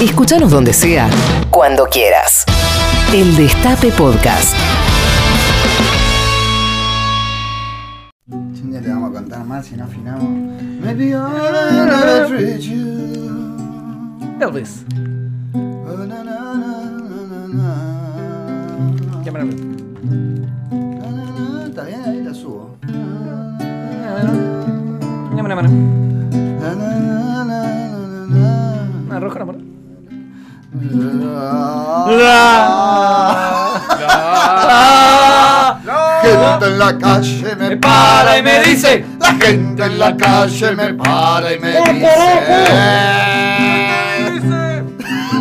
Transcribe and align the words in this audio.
Escúchanos 0.00 0.52
donde 0.52 0.72
sea, 0.72 1.10
cuando 1.50 1.86
quieras. 1.86 2.44
El 3.12 3.34
Destape 3.36 3.90
Podcast. 3.90 4.54
Un 8.30 8.70
día 8.70 8.80
le 8.80 8.90
vamos 8.90 9.10
a 9.10 9.14
contar 9.14 9.44
más 9.44 9.66
si 9.66 9.74
no 9.74 9.82
afinamos. 9.82 10.22
Maybe 10.80 11.10
I'll 11.10 12.28
treat 12.28 12.60
you. 12.60 13.58
Elvis. 14.40 14.84
Oh, 15.54 16.06
na. 16.06 16.28
Está 21.66 21.82
bien, 21.82 22.02
ahí 22.06 22.22
la 22.22 22.32
subo. 22.34 22.76
Cámara, 25.34 25.56
cámara. 25.56 27.27
Gente 36.22 36.66
en 36.66 36.78
la 36.78 36.98
calle 36.98 37.56
me 37.56 37.76
para 37.76 38.38
y 38.38 38.42
me 38.42 38.62
dice. 38.62 39.04
La 39.18 39.34
gente 39.34 39.84
en 39.84 39.98
la 39.98 40.16
calle 40.16 40.72
me 40.76 40.94
para 40.94 41.52
y 41.52 41.58
me 41.58 41.70
dice. 41.70 43.57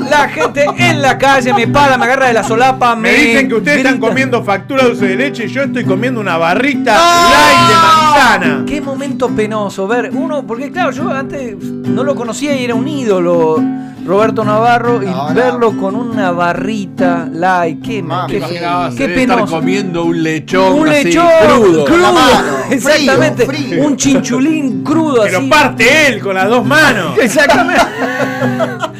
La 0.09 0.29
gente 0.29 0.65
en 0.77 1.01
la 1.01 1.17
calle 1.17 1.53
me 1.53 1.67
para, 1.67 1.97
me 1.97 2.05
agarra 2.05 2.27
de 2.27 2.33
la 2.33 2.43
solapa, 2.43 2.95
me, 2.95 3.11
Me 3.11 3.17
dicen 3.17 3.47
que 3.47 3.55
ustedes 3.55 3.77
están 3.77 3.99
comiendo 3.99 4.43
factura 4.43 4.83
dulce 4.85 5.07
de 5.07 5.15
leche 5.15 5.45
y 5.45 5.47
yo 5.49 5.63
estoy 5.63 5.83
comiendo 5.85 6.19
una 6.21 6.37
barrita 6.37 6.95
¡Ah! 6.97 7.29
light 7.31 8.39
de 8.39 8.47
manzana. 8.47 8.65
Qué 8.65 8.81
momento 8.81 9.29
penoso 9.29 9.87
ver 9.87 10.09
uno, 10.13 10.45
porque 10.45 10.71
claro, 10.71 10.91
yo 10.91 11.09
antes 11.11 11.55
no 11.61 12.03
lo 12.03 12.15
conocía 12.15 12.55
y 12.55 12.63
era 12.63 12.75
un 12.75 12.87
ídolo, 12.87 13.61
Roberto 14.05 14.45
Navarro, 14.45 15.03
y 15.03 15.07
Ahora- 15.07 15.33
verlo 15.33 15.75
con 15.77 15.95
una 15.95 16.31
barrita 16.31 17.27
light, 17.31 17.81
qué, 17.83 18.01
Mami, 18.01 18.31
qué, 18.31 18.39
Debe 18.39 19.21
estar 19.21 19.35
penoso. 19.37 19.55
comiendo 19.57 20.05
un 20.05 20.23
lechón, 20.23 20.79
Un 20.79 20.87
así, 20.89 21.03
lechón 21.05 21.27
crudo. 21.45 21.85
crudo, 21.85 21.97
la 22.01 22.11
mano, 22.13 22.39
exactamente, 22.71 23.45
frío, 23.45 23.67
frío. 23.67 23.85
un 23.85 23.97
chinchulín 23.97 24.83
crudo 24.83 25.23
Que 25.23 25.35
así. 25.35 25.43
lo 25.43 25.49
parte 25.49 26.07
él 26.07 26.19
con 26.21 26.35
las 26.35 26.47
dos 26.47 26.65
manos. 26.65 27.17
Exactamente. 27.21 27.81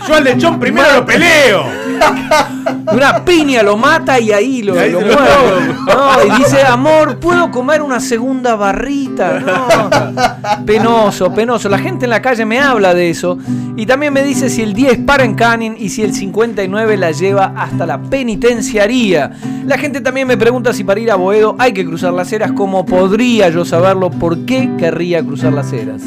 Yo 0.07 0.15
al 0.15 0.23
lechón 0.23 0.59
primero 0.59 0.87
lo 0.95 1.05
peleo. 1.05 1.65
Una 2.93 3.25
piña 3.25 3.63
lo 3.63 3.75
mata 3.75 4.19
y 4.19 4.31
ahí 4.31 4.61
lo, 4.61 4.75
Y 4.75 4.79
ahí 4.79 4.91
lo 4.91 5.01
lo. 5.01 5.07
No, 5.07 6.25
y 6.25 6.37
dice, 6.39 6.61
amor, 6.61 7.19
¿puedo 7.19 7.51
comer 7.51 7.81
una 7.81 7.99
segunda 7.99 8.55
barrita? 8.55 9.39
No. 9.39 10.65
Penoso, 10.65 11.33
penoso. 11.33 11.67
La 11.69 11.79
gente 11.79 12.05
en 12.05 12.11
la 12.11 12.21
calle 12.21 12.45
me 12.45 12.59
habla 12.59 12.93
de 12.93 13.09
eso. 13.09 13.37
Y 13.75 13.85
también 13.85 14.13
me 14.13 14.23
dice 14.23 14.49
si 14.49 14.61
el 14.61 14.73
10 14.73 14.99
para 14.99 15.23
en 15.23 15.35
Canning 15.35 15.75
y 15.77 15.89
si 15.89 16.01
el 16.03 16.13
59 16.13 16.97
la 16.97 17.11
lleva 17.11 17.53
hasta 17.57 17.85
la 17.85 18.01
penitenciaría. 18.01 19.31
La 19.65 19.77
gente 19.77 19.99
también 20.01 20.27
me 20.27 20.37
pregunta 20.37 20.73
si 20.73 20.83
para 20.83 20.99
ir 20.99 21.11
a 21.11 21.15
Boedo 21.15 21.55
hay 21.59 21.73
que 21.73 21.85
cruzar 21.85 22.13
las 22.13 22.31
eras. 22.31 22.53
¿Cómo 22.53 22.85
podría 22.85 23.49
yo 23.49 23.65
saberlo? 23.65 24.09
¿Por 24.09 24.45
qué 24.45 24.69
querría 24.77 25.21
cruzar 25.23 25.53
las 25.53 25.73
eras? 25.73 26.03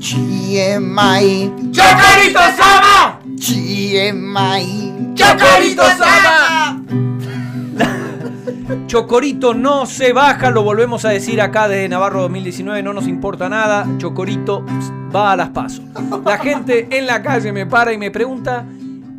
GMI. 0.00 1.52
¡Chocorito 1.72 2.40
Sama! 2.56 2.99
GMI. 3.40 5.14
¡Chocorito 5.14 5.82
Sama! 5.96 6.84
Chocorito 8.86 9.54
no 9.54 9.86
se 9.86 10.12
baja, 10.12 10.50
lo 10.50 10.62
volvemos 10.62 11.06
a 11.06 11.08
decir 11.08 11.40
acá 11.40 11.66
desde 11.66 11.88
Navarro 11.88 12.20
2019, 12.20 12.82
no 12.82 12.92
nos 12.92 13.08
importa 13.08 13.48
nada. 13.48 13.88
Chocorito 13.96 14.66
va 15.14 15.32
a 15.32 15.36
las 15.36 15.48
pasos. 15.48 15.82
La 16.22 16.36
gente 16.36 16.86
en 16.90 17.06
la 17.06 17.22
calle 17.22 17.50
me 17.52 17.64
para 17.64 17.94
y 17.94 17.98
me 17.98 18.10
pregunta. 18.10 18.66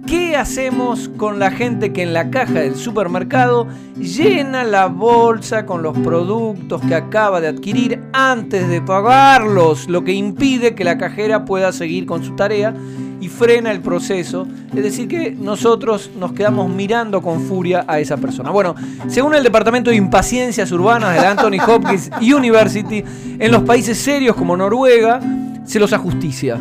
¿Qué 0.05 0.35
hacemos 0.35 1.09
con 1.17 1.39
la 1.39 1.49
gente 1.49 1.91
que 1.91 2.03
en 2.03 2.13
la 2.13 2.29
caja 2.29 2.59
del 2.59 2.75
supermercado 2.75 3.67
llena 3.97 4.63
la 4.63 4.87
bolsa 4.87 5.65
con 5.65 5.83
los 5.83 5.97
productos 5.97 6.81
que 6.81 6.95
acaba 6.95 7.39
de 7.39 7.47
adquirir 7.47 8.01
antes 8.13 8.67
de 8.67 8.81
pagarlos? 8.81 9.87
Lo 9.87 10.03
que 10.03 10.13
impide 10.13 10.75
que 10.75 10.83
la 10.83 10.97
cajera 10.97 11.45
pueda 11.45 11.71
seguir 11.71 12.05
con 12.05 12.23
su 12.23 12.35
tarea 12.35 12.73
y 13.21 13.29
frena 13.29 13.71
el 13.71 13.79
proceso. 13.79 14.45
Es 14.75 14.83
decir, 14.83 15.07
que 15.07 15.31
nosotros 15.31 16.11
nos 16.17 16.33
quedamos 16.33 16.69
mirando 16.69 17.21
con 17.21 17.41
furia 17.41 17.85
a 17.87 17.99
esa 17.99 18.17
persona. 18.17 18.49
Bueno, 18.49 18.75
según 19.07 19.35
el 19.35 19.43
Departamento 19.43 19.91
de 19.91 19.95
Impaciencias 19.95 20.71
Urbanas 20.71 21.15
de 21.15 21.21
la 21.21 21.31
Anthony 21.31 21.63
Hopkins 21.67 22.09
University, 22.19 23.03
en 23.39 23.51
los 23.51 23.63
países 23.63 23.97
serios 23.97 24.35
como 24.35 24.57
Noruega 24.57 25.21
se 25.63 25.79
los 25.79 25.93
ajusticia. 25.93 26.57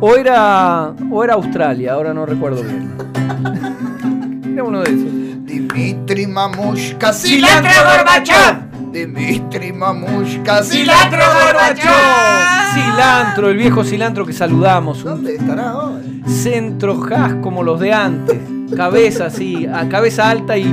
O 0.00 0.14
era, 0.14 0.94
o 1.10 1.24
era 1.24 1.34
Australia, 1.34 1.94
ahora 1.94 2.14
no 2.14 2.24
recuerdo 2.24 2.62
bien. 2.62 2.96
Era 4.52 4.64
uno 4.64 4.80
de 4.80 4.90
esos. 4.90 5.18
Dimitri 5.44 6.26
Mamushka. 6.26 7.12
¡Cilantro! 7.12 8.67
Dimitri 8.92 9.72
Mamushka. 9.72 10.62
¡Cilantro 10.62 11.18
Gorbachov! 11.18 12.74
Cilantro, 12.74 13.50
el 13.50 13.56
viejo 13.56 13.84
cilantro 13.84 14.26
que 14.26 14.32
saludamos. 14.32 15.04
¿Dónde 15.04 15.36
estará 15.36 15.70
ahora? 15.70 16.02
centro 16.26 17.02
has 17.14 17.34
como 17.36 17.62
los 17.62 17.80
de 17.80 17.92
antes. 17.92 18.38
Cabeza 18.76 19.26
así, 19.26 19.66
a 19.66 19.88
cabeza 19.88 20.28
alta 20.30 20.56
y 20.56 20.72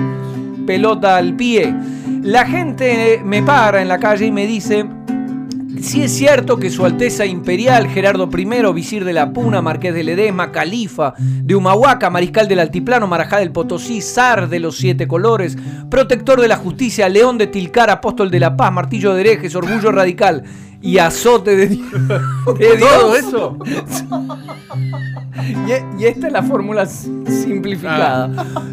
pelota 0.65 1.17
al 1.17 1.35
pie. 1.35 1.73
La 2.21 2.45
gente 2.45 3.21
me 3.23 3.41
para 3.43 3.81
en 3.81 3.87
la 3.87 3.99
calle 3.99 4.25
y 4.25 4.31
me 4.31 4.45
dice 4.45 4.85
si 5.81 6.03
es 6.03 6.11
cierto 6.11 6.57
que 6.57 6.69
su 6.69 6.85
Alteza 6.85 7.25
Imperial 7.25 7.87
Gerardo 7.87 8.29
I, 8.35 8.73
visir 8.73 9.03
de 9.05 9.13
la 9.13 9.31
Puna, 9.31 9.61
Marqués 9.61 9.93
de 9.93 10.03
Ledesma, 10.03 10.51
Califa 10.51 11.13
de 11.17 11.55
Humahuaca, 11.55 12.09
Mariscal 12.09 12.47
del 12.47 12.59
Altiplano, 12.59 13.07
Marajá 13.07 13.37
del 13.37 13.51
Potosí, 13.51 14.01
zar 14.01 14.49
de 14.49 14.59
los 14.59 14.77
siete 14.77 15.07
colores, 15.07 15.57
protector 15.89 16.41
de 16.41 16.47
la 16.47 16.57
justicia, 16.57 17.09
León 17.09 17.37
de 17.37 17.47
Tilcar, 17.47 17.89
Apóstol 17.89 18.29
de 18.31 18.39
la 18.39 18.55
Paz, 18.57 18.71
Martillo 18.71 19.13
de 19.13 19.21
herejes, 19.21 19.55
Orgullo 19.55 19.91
Radical 19.91 20.43
y 20.81 20.97
azote 20.99 21.55
de, 21.55 21.67
Dios- 21.67 21.89
de. 22.59 22.77
¿Todo 22.77 23.15
eso? 23.15 23.57
Y, 25.67 26.01
y 26.01 26.05
esta 26.05 26.27
es 26.27 26.33
la 26.33 26.41
fórmula 26.43 26.85
simplificada. 26.85 28.29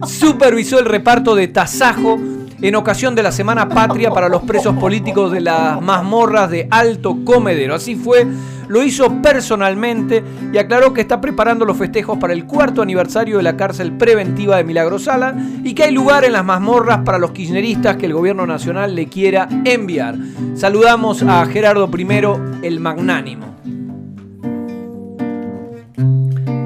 Supervisó 0.06 0.78
el 0.78 0.86
reparto 0.86 1.34
de 1.34 1.48
tasajo 1.48 2.19
en 2.62 2.77
ocasión 2.77 3.17
de 3.17 3.25
la 3.25 3.33
Semana 3.33 3.69
Patria 3.69 4.11
para 4.11 4.28
los 4.28 4.43
presos 4.43 4.77
políticos 4.77 5.33
de 5.33 5.41
las 5.41 5.83
mazmorras 5.83 6.49
de 6.49 6.69
Alto 6.71 7.19
Comedero. 7.25 7.75
Así 7.75 7.97
fue, 7.97 8.25
lo 8.69 8.84
hizo 8.84 9.21
personalmente 9.21 10.23
y 10.53 10.59
aclaró 10.59 10.95
que 10.95 11.00
está 11.00 11.21
preparando 11.21 11.65
los 11.65 11.77
festejos 11.77 12.19
para 12.19 12.33
el 12.33 12.47
cuarto 12.47 12.81
aniversario 12.81 13.39
de 13.39 13.43
la 13.43 13.56
cárcel 13.56 13.93
preventiva 13.93 14.59
de 14.59 14.65
Milagrosala 14.65 15.34
y 15.65 15.75
que 15.75 15.83
hay 15.83 15.93
lugar 15.93 16.25
en 16.25 16.33
las 16.33 16.45
mazmorras 16.45 17.00
para 17.05 17.19
los 17.19 17.33
kirchneristas 17.33 17.97
que 17.97 18.06
el 18.06 18.15
gobierno 18.15 18.47
nacional 18.47 18.94
le 18.94 19.09
quiera 19.09 19.49
enviar. 19.65 20.15
Saludamos 20.55 21.23
a 21.25 21.44
Gerardo 21.47 21.91
I, 21.93 22.65
el 22.65 22.79
magnánimo. 22.79 23.56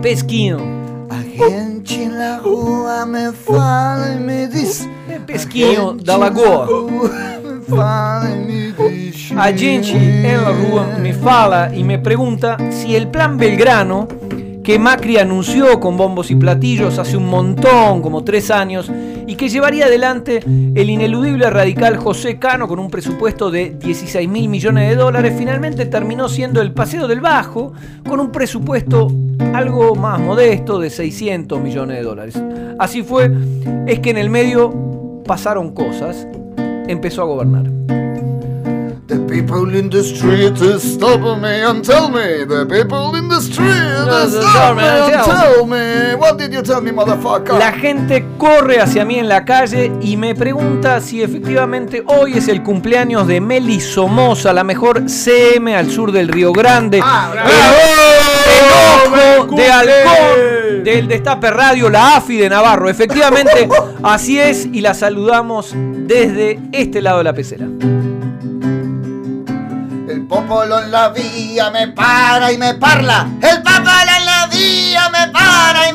Pesquino. 0.03 0.59
A 1.09 1.23
gente 1.23 2.05
en 2.05 2.19
la 2.19 2.39
rua 2.41 3.07
me 3.07 3.33
fala 3.33 4.17
me. 4.21 4.47
Pesquinho 5.27 5.95
da 5.95 6.17
Lagoa. 6.17 6.69
A 9.37 9.53
gente 9.53 9.93
en 10.33 10.43
la 10.43 10.53
rúa 10.53 10.99
me 11.01 11.13
fala 11.13 11.75
y 11.75 11.83
me 11.83 11.99
pregunta 11.99 12.57
si 12.71 12.95
el 12.95 13.09
plan 13.09 13.37
Belgrano, 13.37 14.07
que 14.63 14.79
Macri 14.79 15.19
anunció 15.19 15.79
con 15.81 15.97
bombos 15.97 16.31
y 16.31 16.37
platillos 16.37 16.99
hace 16.99 17.17
un 17.17 17.27
montón, 17.29 18.03
como 18.03 18.25
tres 18.25 18.51
años, 18.51 18.91
y 19.27 19.35
que 19.35 19.49
llevaría 19.49 19.87
adelante 19.87 20.43
el 20.45 20.91
ineludible 20.91 21.51
radical 21.51 21.97
José 21.97 22.39
Cano 22.39 22.69
con 22.69 22.79
un 22.79 22.91
presupuesto 22.91 23.51
de 23.51 23.71
16 23.71 24.29
mil 24.29 24.49
millones 24.49 24.89
de 24.89 24.97
dólares, 24.97 25.35
finalmente 25.37 25.87
terminó 25.87 26.29
siendo 26.29 26.63
el 26.63 26.73
Paseo 26.73 27.09
del 27.09 27.21
Bajo 27.21 27.73
con 28.09 28.21
un 28.21 28.31
presupuesto 28.31 29.09
algo 29.53 29.95
más 29.97 30.21
modesto 30.21 30.79
de 30.79 30.91
600 30.91 31.61
millones 31.61 31.97
de 31.97 32.03
dólares. 32.03 32.43
Así 32.79 33.03
fue, 33.03 33.31
es 33.87 33.99
que 34.01 34.11
en 34.11 34.19
el 34.19 34.31
medio 34.31 34.86
pasaron 35.27 35.73
cosas, 35.73 36.27
empezó 36.87 37.23
a 37.23 37.27
gobernar. 37.27 37.67
The 39.07 39.21
people 39.21 39.73
in 39.77 39.89
the 39.89 40.03
street 40.03 40.59
stop 40.81 41.21
me 41.39 41.63
and 41.63 41.85
tell 41.85 42.09
me. 42.09 42.45
The 42.45 42.67
people 42.67 43.17
in 43.17 43.29
the 43.29 43.41
street 43.41 43.69
No, 44.05 44.29
stop 44.29 44.75
me 44.75 44.83
no, 44.83 45.07
and 45.07 45.13
no, 45.13 45.25
tell 45.25 45.65
me. 45.65 46.17
What 46.17 46.39
did 46.39 46.53
you 46.53 46.61
tell 46.61 46.83
me, 46.83 46.91
motherfucker? 46.91 47.57
La 47.57 47.71
gente 47.71 48.27
corre 48.37 48.81
hacia 48.81 49.05
mí 49.05 49.21
en 49.21 49.29
la 49.29 49.45
calle 49.45 49.93
y 50.01 50.17
me 50.17 50.35
pregunta 50.35 51.01
si 51.01 51.23
efectivamente 51.23 52.03
hoy 52.09 52.39
es 52.39 52.49
el 52.49 52.65
cumpleaños 52.65 53.29
de 53.29 53.41
Meli 53.41 53.79
Somoza, 53.79 54.53
la 54.53 54.65
mejor 54.65 55.09
CM 55.09 55.77
al 55.77 55.89
sur 55.89 56.11
del 56.11 56.27
Río 56.27 56.53
Grande. 56.53 56.99
Ah, 57.01 57.29
bravo. 57.31 57.51
El 58.57 59.39
ojo 59.39 59.47
¡Cumple! 59.47 59.65
de 59.65 59.71
halcón 59.71 60.85
del 60.85 61.07
Destape 61.07 61.51
Radio, 61.51 61.91
la 61.91 62.17
AFI 62.17 62.39
de 62.39 62.49
Navarro. 62.49 62.91
Efectivamente, 62.91 63.69
así 64.03 64.41
es 64.41 64.67
y 64.67 64.81
la 64.81 64.95
saludamos 64.95 65.75
desde 65.77 66.59
este 66.73 67.01
lado 67.01 67.19
de 67.19 67.25
la 67.25 67.35
pecera. 67.35 67.69
El 70.17 70.27
popolo 70.27 70.79
en 70.81 70.91
la 70.91 71.11
vía 71.11 71.71
me 71.71 71.89
para 71.89 72.51
y 72.51 72.57
me 72.57 72.73
parla. 72.73 73.29
El 73.43 73.63
me 75.13 75.33
para 75.33 75.89
y 75.89 75.93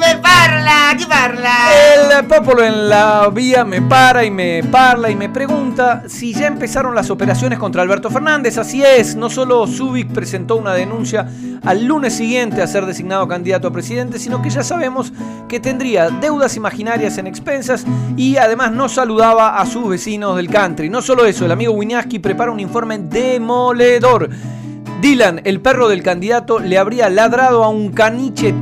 Popolo 2.27 2.63
en 2.63 2.87
la 2.87 3.29
vía 3.33 3.65
me 3.65 3.81
para 3.81 4.23
y 4.23 4.31
me 4.31 4.63
parla 4.63 5.09
y 5.09 5.15
me 5.15 5.27
pregunta 5.27 6.03
si 6.07 6.33
ya 6.33 6.47
empezaron 6.47 6.93
las 6.93 7.09
operaciones 7.09 7.57
contra 7.59 7.81
Alberto 7.81 8.09
Fernández. 8.09 8.57
Así 8.57 8.83
es, 8.83 9.15
no 9.15 9.29
solo 9.29 9.65
Zubik 9.67 10.13
presentó 10.13 10.55
una 10.55 10.73
denuncia 10.73 11.27
al 11.63 11.85
lunes 11.85 12.13
siguiente 12.13 12.61
a 12.61 12.67
ser 12.67 12.85
designado 12.85 13.27
candidato 13.27 13.67
a 13.67 13.71
presidente, 13.71 14.19
sino 14.19 14.41
que 14.41 14.49
ya 14.49 14.63
sabemos 14.63 15.11
que 15.49 15.59
tendría 15.59 16.09
deudas 16.09 16.55
imaginarias 16.55 17.17
en 17.17 17.27
expensas 17.27 17.85
y 18.15 18.37
además 18.37 18.71
no 18.71 18.87
saludaba 18.87 19.59
a 19.59 19.65
sus 19.65 19.89
vecinos 19.89 20.35
del 20.35 20.49
country. 20.49 20.89
No 20.89 21.01
solo 21.01 21.25
eso, 21.25 21.45
el 21.45 21.51
amigo 21.51 21.73
Winiaski 21.73 22.19
prepara 22.19 22.51
un 22.51 22.59
informe 22.59 22.99
demoledor. 22.99 24.29
Dylan, 25.01 25.41
el 25.45 25.61
perro 25.61 25.87
del 25.87 26.03
candidato, 26.03 26.59
le 26.59 26.77
habría 26.77 27.09
ladrado 27.09 27.63
a 27.63 27.69
un 27.69 27.91
caniche 27.91 28.53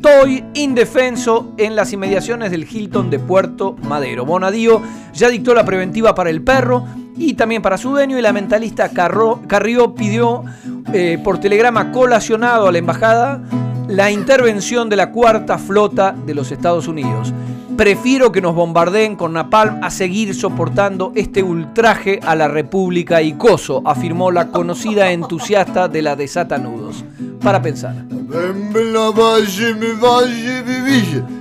Toy 0.00 0.44
indefenso 0.54 1.54
en 1.56 1.74
las 1.74 1.92
inmediaciones 1.92 2.52
del 2.52 2.68
Hilton 2.70 3.10
de 3.10 3.18
Puerto 3.18 3.74
Madero. 3.82 4.24
Bonadío 4.24 4.80
ya 5.12 5.28
dictó 5.28 5.54
la 5.54 5.64
preventiva 5.64 6.14
para 6.14 6.30
el 6.30 6.40
perro 6.40 6.84
y 7.16 7.34
también 7.34 7.62
para 7.62 7.78
su 7.78 7.90
dueño 7.90 8.16
y 8.16 8.22
la 8.22 8.32
mentalista 8.32 8.90
Carrió 8.90 9.94
pidió 9.96 10.44
eh, 10.92 11.18
por 11.24 11.40
telegrama 11.40 11.90
colacionado 11.90 12.68
a 12.68 12.72
la 12.72 12.78
embajada 12.78 13.42
la 13.88 14.12
intervención 14.12 14.88
de 14.88 14.96
la 14.96 15.10
cuarta 15.10 15.58
flota 15.58 16.14
de 16.24 16.34
los 16.34 16.52
Estados 16.52 16.86
Unidos. 16.86 17.34
Prefiero 17.78 18.32
que 18.32 18.40
nos 18.40 18.56
bombardeen 18.56 19.14
con 19.14 19.34
napalm 19.34 19.84
a 19.84 19.90
seguir 19.90 20.34
soportando 20.34 21.12
este 21.14 21.44
ultraje 21.44 22.18
a 22.24 22.34
la 22.34 22.48
República 22.48 23.22
Icoso, 23.22 23.82
afirmó 23.84 24.32
la 24.32 24.48
conocida 24.48 25.12
entusiasta 25.12 25.86
de 25.86 26.02
la 26.02 26.16
desatanudos. 26.16 27.04
Para 27.40 27.62
pensar. 27.62 27.94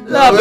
La 0.07 0.31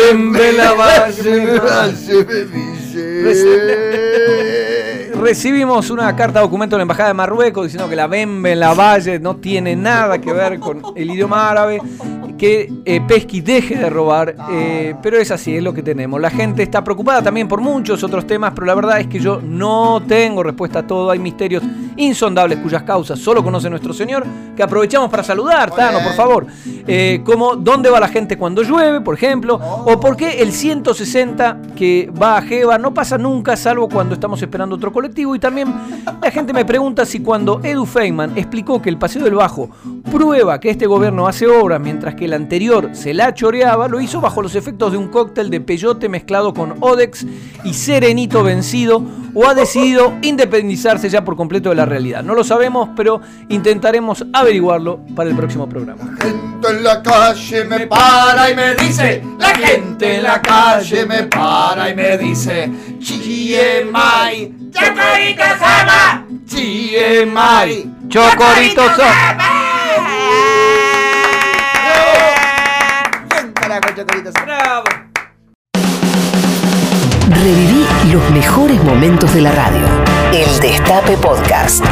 Recibimos 5.26 5.90
una 5.90 6.14
carta 6.14 6.38
documento 6.38 6.76
de 6.76 6.78
la 6.78 6.82
Embajada 6.82 7.08
de 7.08 7.14
Marruecos 7.14 7.64
diciendo 7.64 7.90
que 7.90 7.96
la 7.96 8.06
Bembe 8.06 8.52
en 8.52 8.60
la 8.60 8.74
Valle 8.74 9.18
no 9.18 9.34
tiene 9.34 9.74
nada 9.74 10.20
que 10.20 10.32
ver 10.32 10.60
con 10.60 10.80
el 10.94 11.10
idioma 11.10 11.50
árabe, 11.50 11.82
que 12.38 12.72
eh, 12.84 13.00
Pesqui 13.00 13.40
deje 13.40 13.76
de 13.76 13.90
robar, 13.90 14.36
eh, 14.52 14.94
pero 15.02 15.16
es 15.16 15.32
así, 15.32 15.56
es 15.56 15.62
lo 15.64 15.74
que 15.74 15.82
tenemos. 15.82 16.20
La 16.20 16.30
gente 16.30 16.62
está 16.62 16.84
preocupada 16.84 17.22
también 17.22 17.48
por 17.48 17.60
muchos 17.60 18.04
otros 18.04 18.24
temas, 18.24 18.52
pero 18.54 18.66
la 18.66 18.74
verdad 18.76 19.00
es 19.00 19.08
que 19.08 19.18
yo 19.18 19.40
no 19.42 20.00
tengo 20.06 20.44
respuesta 20.44 20.80
a 20.80 20.86
todo. 20.86 21.10
Hay 21.10 21.18
misterios 21.18 21.64
insondables 21.96 22.58
cuyas 22.58 22.84
causas 22.84 23.18
solo 23.18 23.42
conoce 23.42 23.68
nuestro 23.68 23.92
Señor, 23.92 24.24
que 24.54 24.62
aprovechamos 24.62 25.10
para 25.10 25.24
saludar, 25.24 25.74
Tano, 25.74 25.98
por 26.04 26.12
favor. 26.12 26.46
Eh, 26.86 27.22
como 27.24 27.56
dónde 27.56 27.90
va 27.90 27.98
la 27.98 28.08
gente 28.08 28.36
cuando 28.38 28.62
llueve, 28.62 29.00
por 29.00 29.14
ejemplo, 29.14 29.56
o 29.56 29.98
por 29.98 30.16
qué 30.16 30.42
el 30.42 30.52
160 30.52 31.58
que 31.74 32.12
va 32.22 32.38
a 32.38 32.42
Jeva 32.42 32.78
no 32.78 32.94
pasa 32.94 33.18
nunca, 33.18 33.56
salvo 33.56 33.88
cuando 33.88 34.14
estamos 34.14 34.40
esperando 34.40 34.76
otro 34.76 34.92
colectivo 34.92 35.15
y 35.18 35.38
también 35.38 35.72
la 36.22 36.30
gente 36.30 36.52
me 36.52 36.66
pregunta 36.66 37.06
si 37.06 37.20
cuando 37.20 37.60
Edu 37.62 37.86
Feynman 37.86 38.36
explicó 38.36 38.82
que 38.82 38.90
el 38.90 38.98
Paseo 38.98 39.24
del 39.24 39.34
Bajo 39.34 39.70
prueba 40.12 40.60
que 40.60 40.68
este 40.68 40.86
gobierno 40.86 41.26
hace 41.26 41.46
obras 41.46 41.80
mientras 41.80 42.14
que 42.14 42.26
el 42.26 42.34
anterior 42.34 42.90
se 42.92 43.14
la 43.14 43.32
choreaba, 43.32 43.88
lo 43.88 44.00
hizo 44.00 44.20
bajo 44.20 44.42
los 44.42 44.54
efectos 44.54 44.92
de 44.92 44.98
un 44.98 45.08
cóctel 45.08 45.48
de 45.48 45.62
peyote 45.62 46.10
mezclado 46.10 46.52
con 46.52 46.74
Odex 46.80 47.26
y 47.64 47.72
Serenito 47.72 48.42
vencido 48.42 49.02
o 49.38 49.46
ha 49.46 49.54
decidido 49.54 50.16
independizarse 50.22 51.10
ya 51.10 51.22
por 51.22 51.36
completo 51.36 51.68
de 51.68 51.74
la 51.74 51.84
realidad. 51.84 52.22
No 52.22 52.34
lo 52.34 52.42
sabemos, 52.42 52.88
pero 52.96 53.20
intentaremos 53.50 54.24
averiguarlo 54.32 55.00
para 55.14 55.28
el 55.28 55.36
próximo 55.36 55.68
programa. 55.68 56.16
La 56.16 56.24
gente 56.24 56.70
en 56.70 56.82
la 56.82 57.02
calle 57.02 57.64
me 57.64 57.86
para 57.86 58.50
y 58.50 58.56
me 58.56 58.74
dice, 58.76 59.22
la 59.38 59.48
gente 59.50 60.16
en 60.16 60.22
la 60.22 60.40
calle 60.40 61.04
me 61.04 61.24
para 61.24 61.90
y 61.90 61.94
me 61.94 62.16
dice, 62.16 62.70
Chiemai, 62.98 64.54
Chocorito 64.70 65.44
Sama, 65.60 66.26
Chiemai, 66.46 67.90
Chocorito 68.08 68.84
Sama. 68.96 69.55
Momentos 78.96 79.34
de 79.34 79.42
la 79.42 79.52
radio. 79.52 79.86
El 80.32 80.58
Destape 80.58 81.18
Podcast. 81.18 81.84